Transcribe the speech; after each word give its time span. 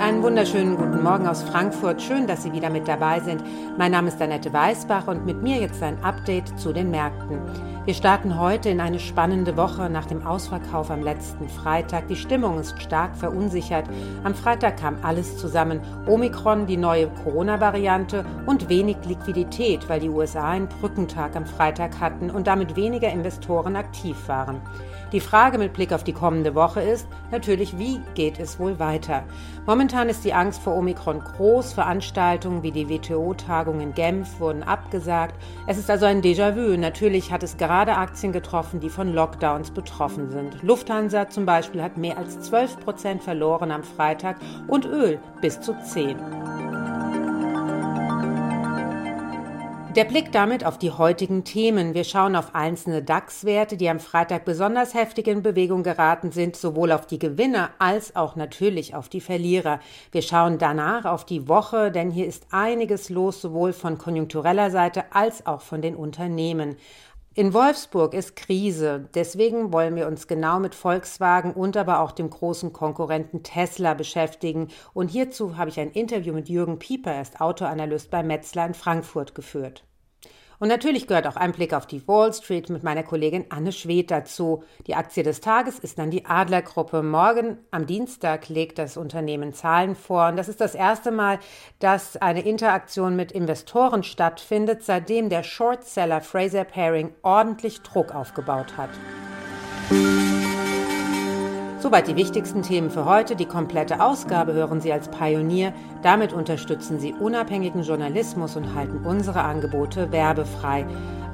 Einen 0.00 0.22
wunderschönen 0.22 0.78
guten 0.78 1.02
Morgen 1.02 1.26
aus 1.26 1.42
Frankfurt. 1.42 2.00
Schön, 2.00 2.26
dass 2.26 2.42
Sie 2.42 2.54
wieder 2.54 2.70
mit 2.70 2.88
dabei 2.88 3.20
sind. 3.20 3.44
Mein 3.76 3.92
Name 3.92 4.08
ist 4.08 4.20
Annette 4.22 4.50
Weißbach 4.50 5.08
und 5.08 5.26
mit 5.26 5.42
mir 5.42 5.60
jetzt 5.60 5.82
ein 5.82 6.02
Update 6.02 6.58
zu 6.58 6.72
den 6.72 6.90
Märkten. 6.90 7.38
Wir 7.84 7.92
starten 7.92 8.40
heute 8.40 8.70
in 8.70 8.80
eine 8.80 8.98
spannende 8.98 9.58
Woche 9.58 9.90
nach 9.90 10.06
dem 10.06 10.26
Ausverkauf 10.26 10.90
am 10.90 11.02
letzten 11.02 11.50
Freitag. 11.50 12.08
Die 12.08 12.16
Stimmung 12.16 12.58
ist 12.58 12.80
stark 12.80 13.14
verunsichert. 13.14 13.84
Am 14.24 14.34
Freitag 14.34 14.78
kam 14.78 14.96
alles 15.02 15.36
zusammen. 15.36 15.82
Omikron, 16.06 16.66
die 16.66 16.78
neue 16.78 17.08
Corona-Variante 17.22 18.24
und 18.46 18.70
wenig 18.70 18.96
Liquidität, 19.04 19.86
weil 19.90 20.00
die 20.00 20.08
USA 20.08 20.48
einen 20.48 20.68
Brückentag 20.68 21.36
am 21.36 21.44
Freitag 21.44 22.00
hatten 22.00 22.30
und 22.30 22.46
damit 22.46 22.74
weniger 22.74 23.12
Investoren 23.12 23.76
aktiv 23.76 24.16
waren. 24.28 24.62
Die 25.12 25.20
Frage 25.20 25.58
mit 25.58 25.74
Blick 25.74 25.92
auf 25.92 26.04
die 26.04 26.14
kommende 26.14 26.54
Woche 26.54 26.80
ist 26.80 27.06
natürlich, 27.30 27.78
wie 27.78 28.00
geht 28.14 28.38
es 28.38 28.58
wohl 28.58 28.78
weiter? 28.78 29.24
Momentan 29.66 30.08
ist 30.08 30.24
die 30.24 30.34
Angst 30.34 30.60
vor 30.62 30.74
Omikron 30.76 31.20
groß. 31.20 31.72
Veranstaltungen 31.72 32.62
wie 32.62 32.72
die 32.72 32.88
WTO-Tagung 32.88 33.80
in 33.80 33.94
Genf 33.94 34.40
wurden 34.40 34.62
abgesagt. 34.62 35.34
Es 35.66 35.78
ist 35.78 35.90
also 35.90 36.06
ein 36.06 36.22
Déjà-vu. 36.22 36.76
Natürlich 36.76 37.32
hat 37.32 37.42
es 37.42 37.56
gerade 37.56 37.96
Aktien 37.96 38.32
getroffen, 38.32 38.80
die 38.80 38.90
von 38.90 39.12
Lockdowns 39.12 39.70
betroffen 39.70 40.30
sind. 40.30 40.62
Lufthansa 40.62 41.28
zum 41.28 41.46
Beispiel 41.46 41.82
hat 41.82 41.96
mehr 41.96 42.18
als 42.18 42.40
12 42.40 42.80
Prozent 42.80 43.22
verloren 43.22 43.70
am 43.70 43.82
Freitag 43.82 44.36
und 44.66 44.84
Öl 44.84 45.18
bis 45.40 45.60
zu 45.60 45.74
10. 45.80 46.16
Der 49.96 50.04
Blick 50.04 50.30
damit 50.30 50.64
auf 50.64 50.78
die 50.78 50.92
heutigen 50.92 51.42
Themen. 51.42 51.94
Wir 51.94 52.04
schauen 52.04 52.36
auf 52.36 52.54
einzelne 52.54 53.02
DAX-Werte, 53.02 53.76
die 53.76 53.90
am 53.90 53.98
Freitag 53.98 54.44
besonders 54.44 54.94
heftig 54.94 55.26
in 55.26 55.42
Bewegung 55.42 55.82
geraten 55.82 56.30
sind, 56.30 56.54
sowohl 56.54 56.92
auf 56.92 57.08
die 57.08 57.18
Gewinner 57.18 57.70
als 57.80 58.14
auch 58.14 58.36
natürlich 58.36 58.94
auf 58.94 59.08
die 59.08 59.20
Verlierer. 59.20 59.80
Wir 60.12 60.22
schauen 60.22 60.58
danach 60.58 61.06
auf 61.06 61.26
die 61.26 61.48
Woche, 61.48 61.90
denn 61.90 62.12
hier 62.12 62.26
ist 62.26 62.46
einiges 62.52 63.10
los, 63.10 63.42
sowohl 63.42 63.72
von 63.72 63.98
konjunktureller 63.98 64.70
Seite 64.70 65.06
als 65.12 65.44
auch 65.44 65.60
von 65.60 65.82
den 65.82 65.96
Unternehmen. 65.96 66.76
In 67.40 67.54
Wolfsburg 67.54 68.12
ist 68.12 68.36
Krise. 68.36 69.08
Deswegen 69.14 69.72
wollen 69.72 69.96
wir 69.96 70.08
uns 70.08 70.28
genau 70.28 70.60
mit 70.60 70.74
Volkswagen 70.74 71.54
und 71.54 71.74
aber 71.78 72.00
auch 72.00 72.12
dem 72.12 72.28
großen 72.28 72.74
Konkurrenten 72.74 73.42
Tesla 73.42 73.94
beschäftigen. 73.94 74.68
Und 74.92 75.08
hierzu 75.08 75.56
habe 75.56 75.70
ich 75.70 75.80
ein 75.80 75.90
Interview 75.90 76.34
mit 76.34 76.50
Jürgen 76.50 76.78
Pieper, 76.78 77.12
er 77.12 77.22
ist 77.22 77.40
Autoanalyst 77.40 78.10
bei 78.10 78.22
Metzler 78.22 78.66
in 78.66 78.74
Frankfurt, 78.74 79.34
geführt. 79.34 79.84
Und 80.60 80.68
natürlich 80.68 81.06
gehört 81.06 81.26
auch 81.26 81.36
ein 81.36 81.52
Blick 81.52 81.72
auf 81.72 81.86
die 81.86 82.06
Wall 82.06 82.34
Street 82.34 82.68
mit 82.68 82.82
meiner 82.82 83.02
Kollegin 83.02 83.46
Anne 83.48 83.72
Schwedt 83.72 84.10
dazu. 84.10 84.62
Die 84.86 84.94
Aktie 84.94 85.22
des 85.22 85.40
Tages 85.40 85.78
ist 85.78 85.98
dann 85.98 86.10
die 86.10 86.26
Adlergruppe. 86.26 87.02
Morgen 87.02 87.56
am 87.70 87.86
Dienstag 87.86 88.50
legt 88.50 88.78
das 88.78 88.98
Unternehmen 88.98 89.54
Zahlen 89.54 89.96
vor. 89.96 90.28
Und 90.28 90.36
das 90.36 90.50
ist 90.50 90.60
das 90.60 90.74
erste 90.74 91.12
Mal, 91.12 91.38
dass 91.78 92.18
eine 92.18 92.42
Interaktion 92.42 93.16
mit 93.16 93.32
Investoren 93.32 94.02
stattfindet, 94.02 94.84
seitdem 94.84 95.30
der 95.30 95.44
Shortseller 95.44 96.20
Fraser 96.20 96.64
Paring 96.64 97.14
ordentlich 97.22 97.80
Druck 97.80 98.14
aufgebaut 98.14 98.76
hat. 98.76 98.90
Soweit 101.80 102.08
die 102.08 102.16
wichtigsten 102.16 102.60
Themen 102.60 102.90
für 102.90 103.06
heute. 103.06 103.34
Die 103.34 103.46
komplette 103.46 104.04
Ausgabe 104.04 104.52
hören 104.52 104.82
Sie 104.82 104.92
als 104.92 105.08
Pionier. 105.08 105.72
Damit 106.02 106.34
unterstützen 106.34 107.00
Sie 107.00 107.14
unabhängigen 107.14 107.82
Journalismus 107.82 108.54
und 108.54 108.74
halten 108.74 109.00
unsere 109.06 109.40
Angebote 109.40 110.12
werbefrei. 110.12 110.84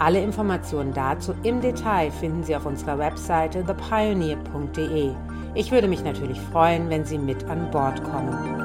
Alle 0.00 0.20
Informationen 0.20 0.92
dazu 0.94 1.32
im 1.44 1.60
Detail 1.60 2.10
finden 2.10 2.42
Sie 2.42 2.56
auf 2.56 2.66
unserer 2.66 2.98
Webseite 2.98 3.64
thepioneer.de. 3.64 5.12
Ich 5.54 5.70
würde 5.70 5.86
mich 5.86 6.02
natürlich 6.02 6.40
freuen, 6.40 6.90
wenn 6.90 7.04
Sie 7.04 7.18
mit 7.18 7.44
an 7.44 7.70
Bord 7.70 8.02
kommen. 8.02 8.61